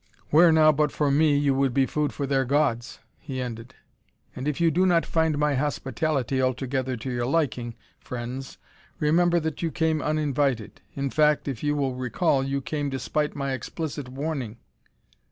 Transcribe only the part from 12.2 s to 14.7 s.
you came despite my explicit warning!"